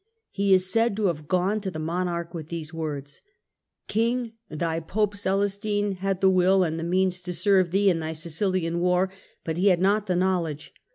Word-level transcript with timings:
He 0.31 0.51
is 0.51 0.65
said 0.67 0.95
to 0.97 1.05
have 1.05 1.27
gone 1.27 1.61
to 1.61 1.69
the 1.69 1.77
monarch 1.77 2.33
with 2.33 2.47
these 2.47 2.73
words:" 2.73 3.21
King, 3.87 4.33
thy 4.49 4.79
Pope 4.79 5.15
Celestine 5.15 5.97
had 5.97 6.21
the 6.21 6.27
will 6.31 6.63
and 6.63 6.79
the 6.79 6.83
means 6.83 7.21
to 7.21 7.33
serve 7.35 7.69
thee 7.69 7.87
in 7.91 7.99
thy 7.99 8.13
Sicilian 8.13 8.79
war, 8.79 9.13
but 9.43 9.57
he 9.57 9.67
had 9.67 9.79
not 9.79 10.07
the 10.07 10.15
knowledge. 10.15 10.73